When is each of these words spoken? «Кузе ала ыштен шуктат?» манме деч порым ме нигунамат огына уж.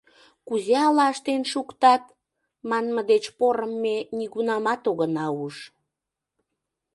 «Кузе 0.47 0.75
ала 0.87 1.05
ыштен 1.13 1.41
шуктат?» 1.51 2.03
манме 2.69 3.01
деч 3.11 3.23
порым 3.37 3.71
ме 3.83 3.95
нигунамат 4.17 4.81
огына 4.91 5.27
уж. 5.45 5.55